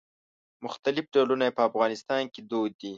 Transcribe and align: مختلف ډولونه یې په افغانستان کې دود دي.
مختلف 0.65 1.05
ډولونه 1.13 1.43
یې 1.47 1.55
په 1.57 1.61
افغانستان 1.69 2.21
کې 2.33 2.41
دود 2.49 2.71
دي. 2.81 2.89